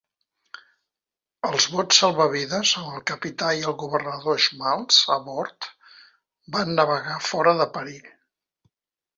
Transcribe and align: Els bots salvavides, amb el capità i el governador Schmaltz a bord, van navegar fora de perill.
Els 1.49 1.65
bots 1.73 1.99
salvavides, 2.03 2.71
amb 2.79 2.89
el 2.93 3.03
capità 3.13 3.51
i 3.59 3.61
el 3.73 3.77
governador 3.83 4.39
Schmaltz 4.47 4.99
a 5.19 5.19
bord, 5.29 5.71
van 6.57 6.77
navegar 6.81 7.23
fora 7.31 7.57
de 7.63 7.73
perill. 7.79 8.13